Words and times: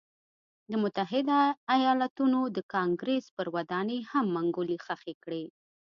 د 0.71 0.73
متحده 0.83 1.39
ایالتونو 1.75 2.39
د 2.55 2.57
کانګرېس 2.73 3.25
پر 3.35 3.47
ودانۍ 3.55 3.99
هم 4.11 4.25
منګولې 4.35 4.77
خښې 4.85 5.13
کړې. 5.23 5.43